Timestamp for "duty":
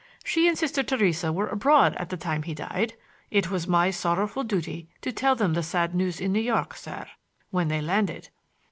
4.43-4.87